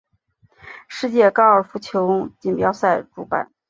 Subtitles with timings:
[0.87, 3.51] 世界高尔夫球锦标赛主办。